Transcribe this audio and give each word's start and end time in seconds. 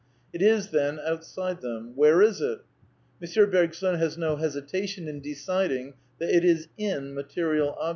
It 0.33 0.41
is, 0.41 0.69
then, 0.71 0.99
outside 0.99 1.61
them. 1.61 1.93
Where 1.95 2.23
is 2.23 2.41
it?" 2.41 2.61
M. 3.21 3.51
Bergson 3.51 3.99
has 3.99 4.17
no 4.17 4.35
hesitation 4.35 5.07
in 5.07 5.21
deciding 5.21 5.93
that 6.17 6.35
it 6.35 6.43
is" 6.43 6.69
in" 6.91 7.13
material 7.13 7.73
objects. 7.73 7.89